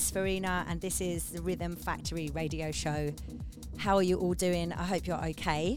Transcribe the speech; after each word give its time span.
Miss 0.00 0.10
Farina, 0.10 0.64
and 0.66 0.80
this 0.80 1.02
is 1.02 1.24
the 1.24 1.42
Rhythm 1.42 1.76
Factory 1.76 2.30
radio 2.32 2.72
show. 2.72 3.12
How 3.76 3.96
are 3.96 4.02
you 4.02 4.16
all 4.18 4.32
doing? 4.32 4.72
I 4.72 4.84
hope 4.84 5.06
you're 5.06 5.22
okay. 5.26 5.76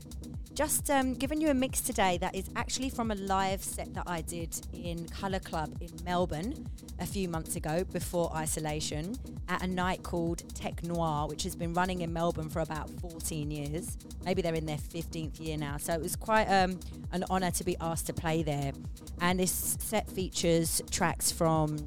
Just 0.54 0.90
um, 0.90 1.14
giving 1.14 1.42
you 1.42 1.50
a 1.50 1.54
mix 1.54 1.82
today 1.82 2.18
that 2.20 2.34
is 2.34 2.50
actually 2.56 2.90
from 2.90 3.12
a 3.12 3.16
live 3.16 3.62
set 3.62 3.94
that 3.96 4.06
I 4.08 4.22
did 4.22 4.56
in 4.72 5.10
Colour 5.10 5.40
Club 5.40 5.76
in 5.82 5.90
Melbourne 6.06 6.70
a 7.02 7.06
few 7.06 7.28
months 7.28 7.58
ago 7.58 7.84
before 7.92 8.34
isolation 8.34 9.18
at 9.50 9.62
a 9.62 9.68
night 9.68 10.04
called 10.04 10.42
Tech 10.56 10.86
Noir, 10.86 11.28
which 11.28 11.44
has 11.44 11.54
been 11.54 11.74
running 11.74 12.00
in 12.00 12.14
Melbourne 12.14 12.48
for 12.48 12.62
about 12.62 12.90
14 13.02 13.52
years. 13.52 13.98
Maybe 14.24 14.42
they're 14.42 14.54
in 14.54 14.66
their 14.66 14.78
15th 14.78 15.42
year 15.42 15.58
now. 15.58 15.76
So 15.76 15.92
it 15.92 16.02
was 16.02 16.16
quite 16.16 16.46
um, 16.46 16.80
an 17.12 17.26
honour 17.30 17.52
to 17.52 17.64
be 17.66 17.76
asked 17.82 18.08
to 18.08 18.14
play 18.14 18.42
there. 18.42 18.72
And 19.20 19.38
this 19.38 19.76
set 19.82 20.10
features 20.10 20.82
tracks 20.92 21.30
from 21.30 21.86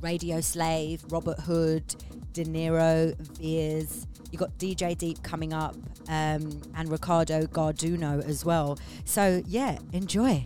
Radio 0.00 0.40
Slave, 0.40 1.02
Robert 1.10 1.38
Hood, 1.40 1.94
De 2.32 2.44
Niro, 2.44 3.16
Veers. 3.38 4.06
You 4.30 4.38
got 4.38 4.56
DJ 4.58 4.96
Deep 4.96 5.22
coming 5.22 5.52
up, 5.52 5.76
um, 6.08 6.60
and 6.74 6.90
Ricardo 6.90 7.42
Garduno 7.46 8.22
as 8.24 8.44
well. 8.44 8.78
So 9.04 9.42
yeah, 9.46 9.78
enjoy. 9.92 10.44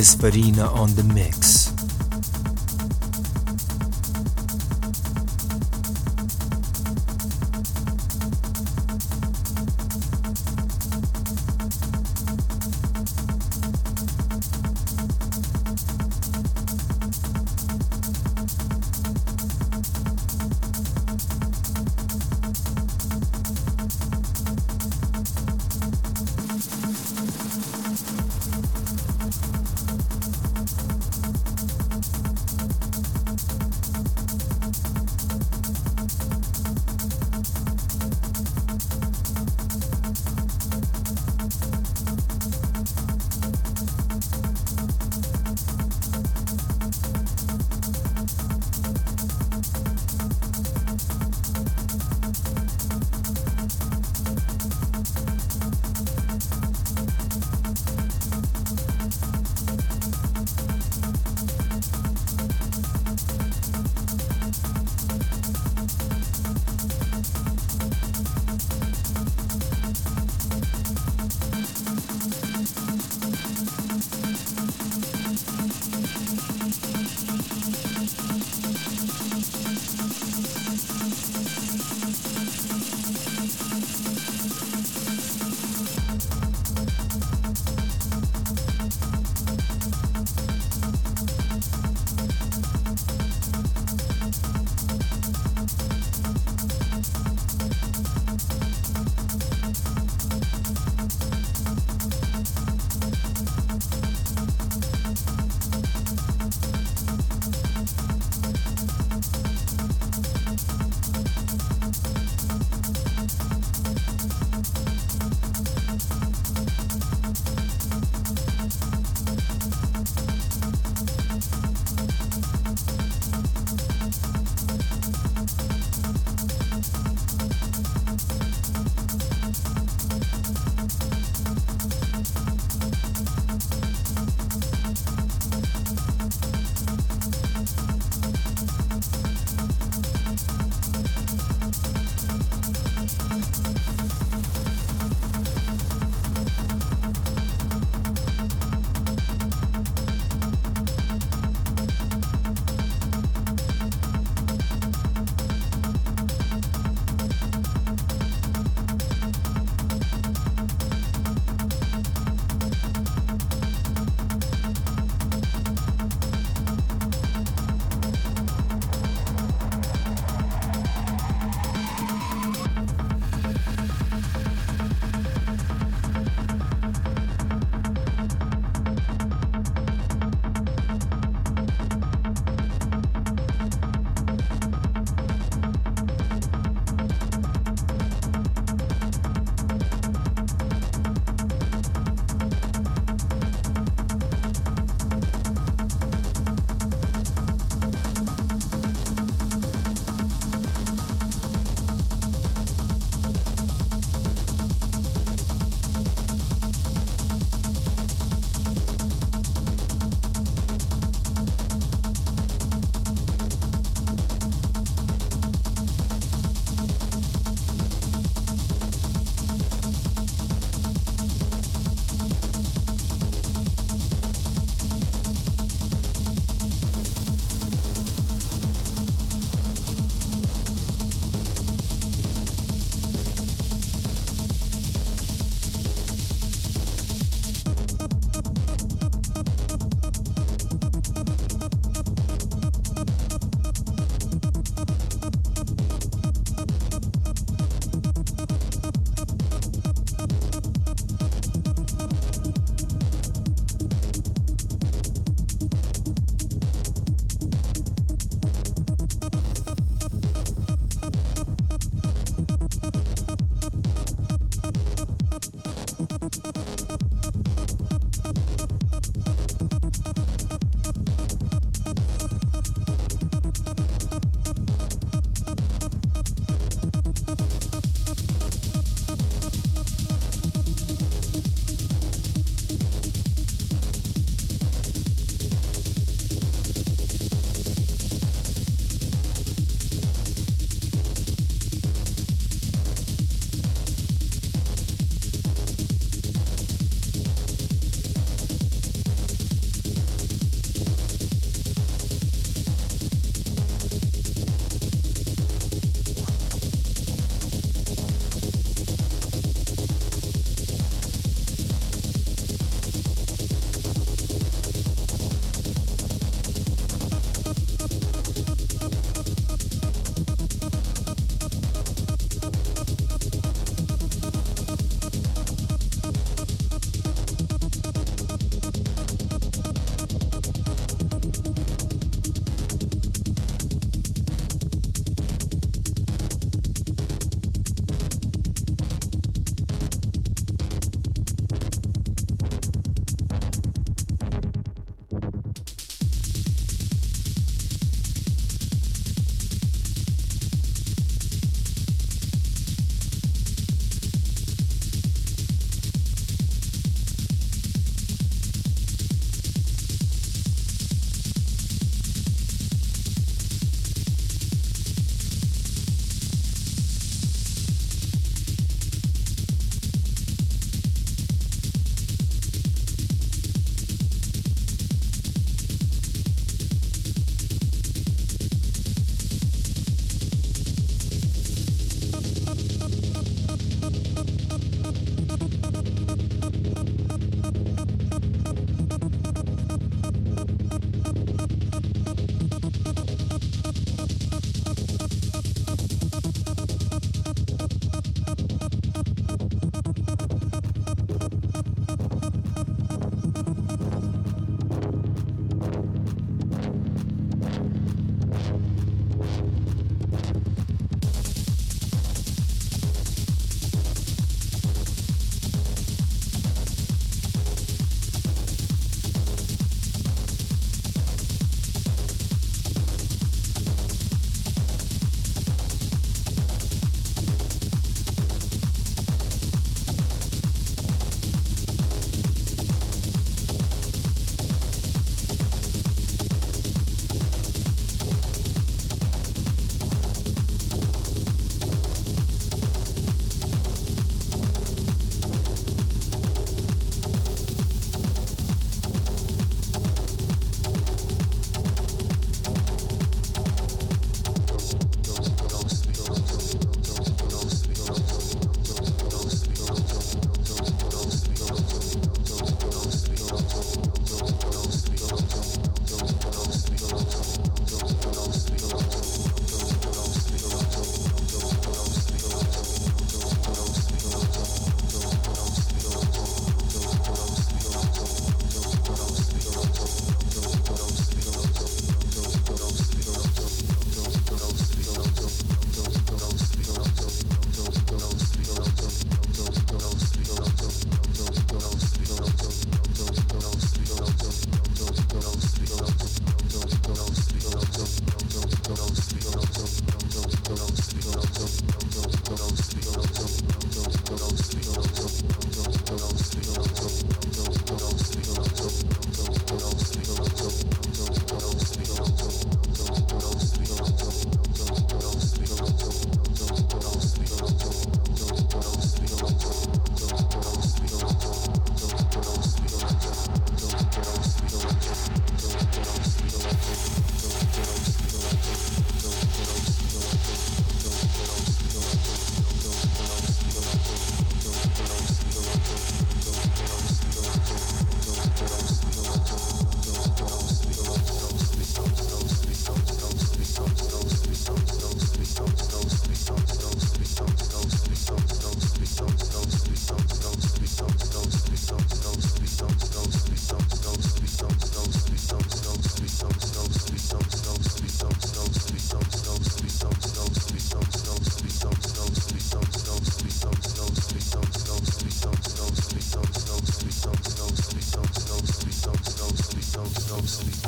Miss 0.00 0.14
Farina 0.14 0.66
on 0.72 0.88
the 0.94 1.04
mix. 1.04 1.59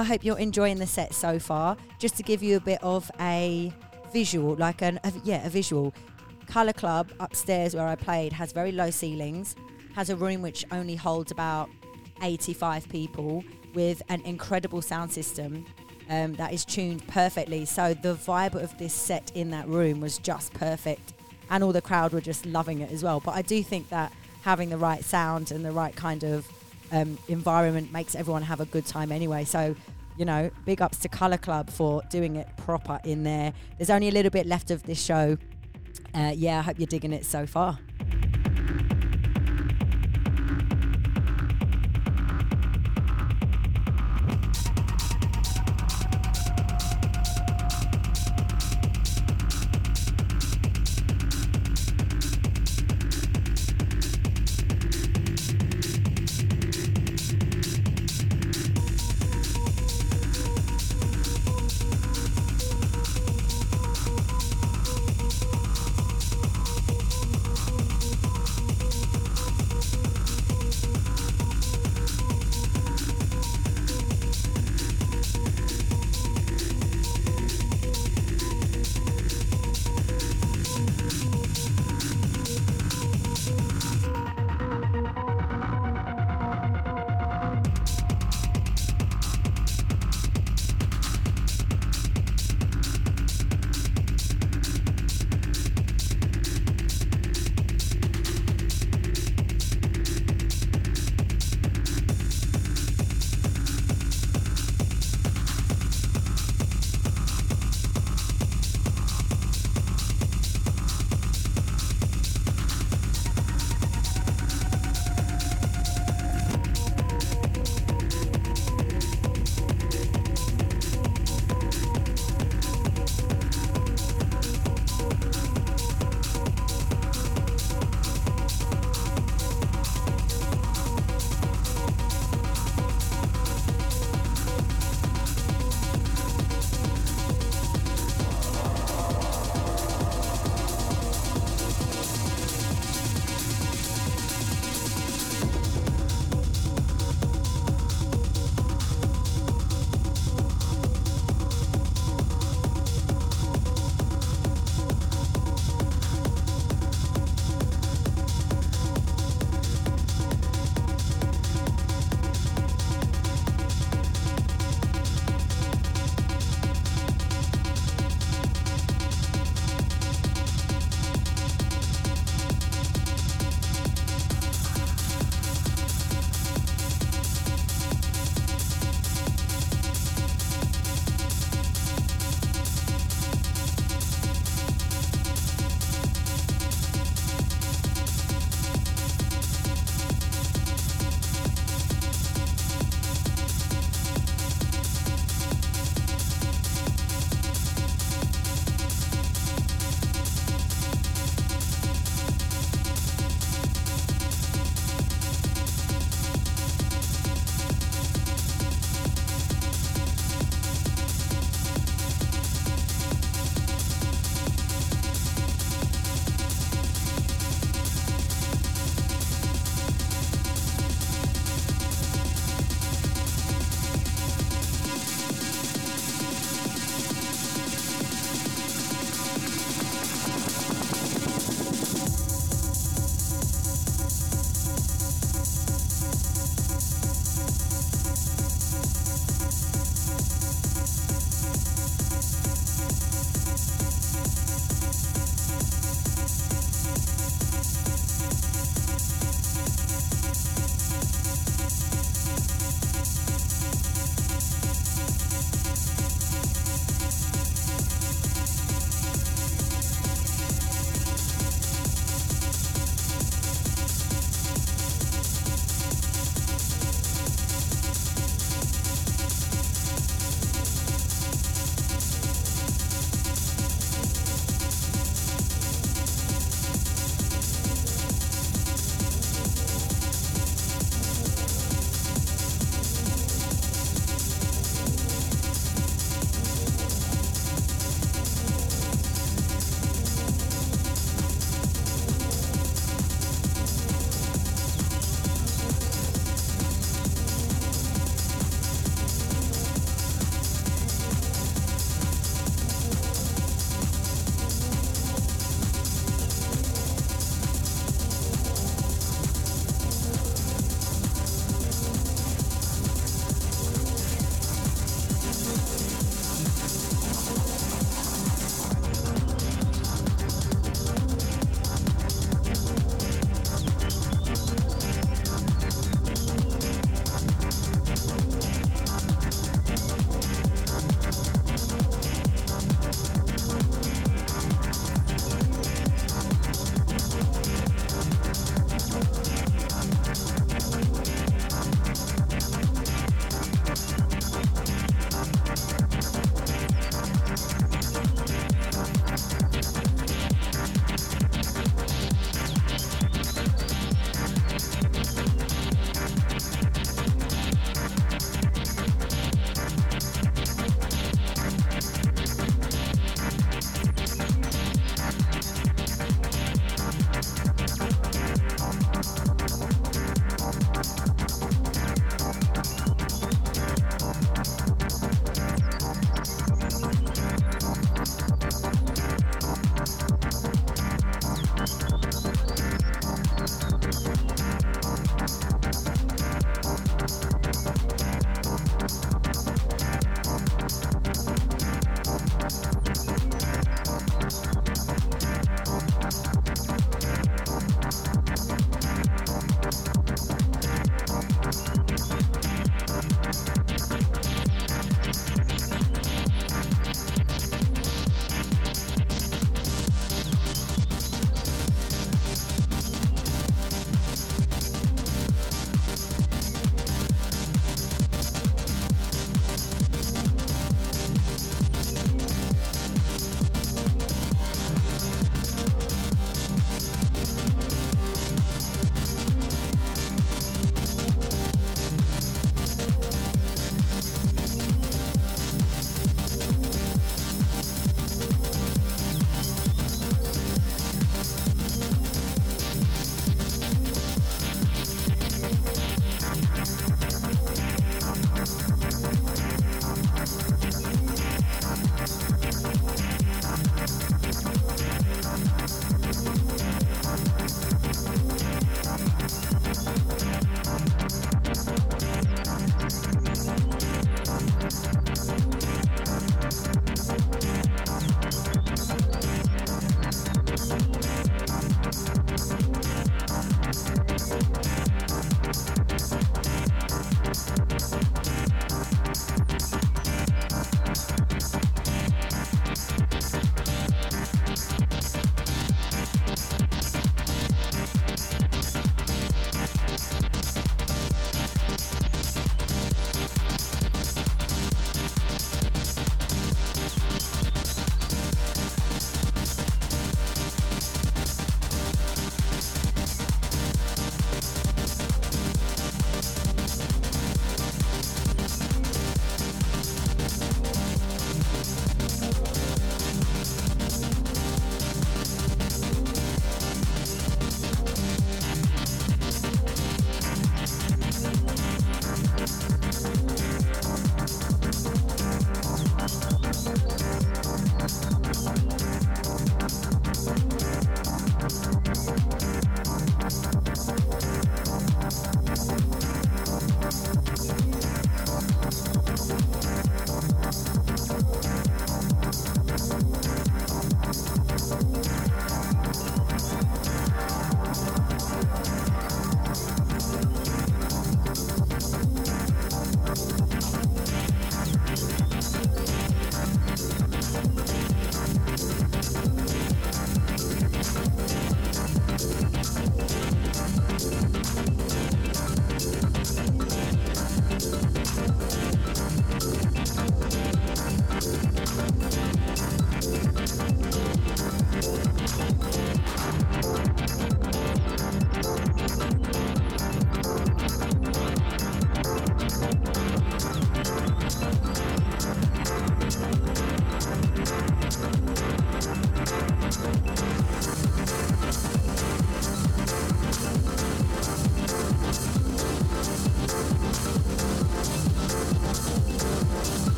I 0.00 0.04
hope 0.04 0.24
you're 0.24 0.38
enjoying 0.38 0.78
the 0.78 0.86
set 0.86 1.12
so 1.12 1.38
far. 1.38 1.76
Just 1.98 2.16
to 2.16 2.22
give 2.22 2.42
you 2.42 2.56
a 2.56 2.60
bit 2.60 2.82
of 2.82 3.10
a 3.20 3.70
visual, 4.14 4.54
like 4.54 4.80
an 4.80 4.98
a, 5.04 5.12
yeah, 5.24 5.46
a 5.46 5.50
visual. 5.50 5.92
Color 6.46 6.72
Club 6.72 7.12
upstairs 7.20 7.74
where 7.74 7.86
I 7.86 7.96
played 7.96 8.32
has 8.32 8.50
very 8.50 8.72
low 8.72 8.88
ceilings, 8.90 9.56
has 9.94 10.08
a 10.08 10.16
room 10.16 10.40
which 10.40 10.64
only 10.72 10.96
holds 10.96 11.30
about 11.30 11.68
85 12.22 12.88
people 12.88 13.44
with 13.74 14.02
an 14.08 14.22
incredible 14.22 14.80
sound 14.80 15.12
system 15.12 15.66
um, 16.08 16.32
that 16.36 16.54
is 16.54 16.64
tuned 16.64 17.06
perfectly. 17.06 17.66
So 17.66 17.92
the 17.92 18.14
vibe 18.14 18.54
of 18.54 18.76
this 18.78 18.94
set 18.94 19.30
in 19.34 19.50
that 19.50 19.68
room 19.68 20.00
was 20.00 20.16
just 20.16 20.54
perfect, 20.54 21.12
and 21.50 21.62
all 21.62 21.72
the 21.72 21.82
crowd 21.82 22.14
were 22.14 22.22
just 22.22 22.46
loving 22.46 22.80
it 22.80 22.90
as 22.90 23.04
well. 23.04 23.20
But 23.20 23.34
I 23.34 23.42
do 23.42 23.62
think 23.62 23.90
that 23.90 24.14
having 24.40 24.70
the 24.70 24.78
right 24.78 25.04
sound 25.04 25.52
and 25.52 25.62
the 25.62 25.72
right 25.72 25.94
kind 25.94 26.24
of 26.24 26.48
um, 26.92 27.18
environment 27.28 27.92
makes 27.92 28.14
everyone 28.14 28.42
have 28.42 28.60
a 28.60 28.66
good 28.66 28.86
time 28.86 29.12
anyway. 29.12 29.44
So, 29.44 29.74
you 30.16 30.24
know, 30.24 30.50
big 30.64 30.82
ups 30.82 30.98
to 30.98 31.08
Color 31.08 31.38
Club 31.38 31.70
for 31.70 32.02
doing 32.10 32.36
it 32.36 32.48
proper 32.56 33.00
in 33.04 33.22
there. 33.22 33.52
There's 33.78 33.90
only 33.90 34.08
a 34.08 34.12
little 34.12 34.30
bit 34.30 34.46
left 34.46 34.70
of 34.70 34.82
this 34.82 35.02
show. 35.02 35.36
Uh, 36.14 36.32
yeah, 36.34 36.58
I 36.58 36.62
hope 36.62 36.78
you're 36.78 36.86
digging 36.86 37.12
it 37.12 37.24
so 37.24 37.46
far. 37.46 37.78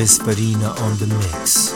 Miss 0.00 0.16
Farina 0.16 0.70
on 0.70 0.96
the 0.96 1.06
mix. 1.08 1.69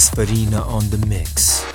Miss 0.00 0.08
Farina 0.08 0.62
on 0.62 0.88
the 0.88 0.96
mix. 1.06 1.69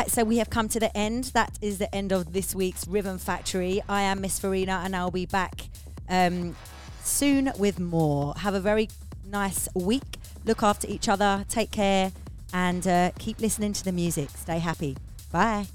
Right, 0.00 0.10
so 0.10 0.24
we 0.24 0.38
have 0.38 0.48
come 0.48 0.66
to 0.68 0.80
the 0.80 0.96
end. 0.96 1.24
That 1.34 1.58
is 1.60 1.76
the 1.76 1.94
end 1.94 2.10
of 2.10 2.32
this 2.32 2.54
week's 2.54 2.88
Rhythm 2.88 3.18
Factory. 3.18 3.82
I 3.86 4.02
am 4.02 4.22
Miss 4.22 4.38
Farina, 4.38 4.80
and 4.82 4.96
I'll 4.96 5.10
be 5.10 5.26
back 5.26 5.68
um, 6.08 6.56
soon 7.02 7.52
with 7.58 7.78
more. 7.78 8.34
Have 8.38 8.54
a 8.54 8.60
very 8.60 8.88
nice 9.26 9.68
week. 9.74 10.16
Look 10.46 10.62
after 10.62 10.88
each 10.88 11.06
other. 11.08 11.44
Take 11.50 11.70
care, 11.70 12.12
and 12.54 12.86
uh, 12.86 13.10
keep 13.18 13.40
listening 13.40 13.74
to 13.74 13.84
the 13.84 13.92
music. 13.92 14.30
Stay 14.30 14.58
happy. 14.58 14.96
Bye. 15.30 15.66